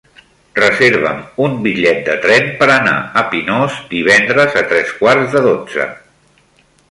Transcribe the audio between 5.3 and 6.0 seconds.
de dotze.